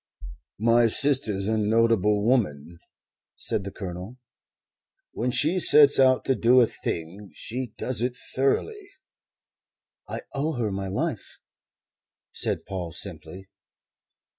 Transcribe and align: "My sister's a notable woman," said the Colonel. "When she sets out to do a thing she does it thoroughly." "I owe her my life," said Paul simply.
"My 0.57 0.87
sister's 0.87 1.47
a 1.47 1.59
notable 1.59 2.23
woman," 2.23 2.79
said 3.35 3.63
the 3.63 3.69
Colonel. 3.71 4.17
"When 5.11 5.29
she 5.29 5.59
sets 5.59 5.99
out 5.99 6.25
to 6.25 6.33
do 6.33 6.59
a 6.59 6.65
thing 6.65 7.29
she 7.35 7.73
does 7.77 8.01
it 8.01 8.15
thoroughly." 8.33 8.89
"I 10.07 10.21
owe 10.33 10.53
her 10.53 10.71
my 10.71 10.87
life," 10.87 11.37
said 12.33 12.65
Paul 12.65 12.93
simply. 12.93 13.47